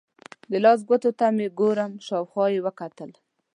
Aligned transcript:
د 0.51 0.53
لاس 0.63 0.79
ګوتو 0.89 1.11
ته 1.19 1.27
یې 1.39 1.47
ګورم، 1.59 1.91
شاوخوا 2.05 2.45
یې 2.53 2.59
وکتل. 2.65 3.11